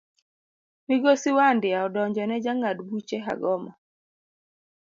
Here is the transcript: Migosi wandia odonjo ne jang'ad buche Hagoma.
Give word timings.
Migosi 0.87 1.29
wandia 1.37 1.77
odonjo 1.85 2.23
ne 2.27 2.37
jang'ad 2.45 2.77
buche 2.87 3.17
Hagoma. 3.25 3.71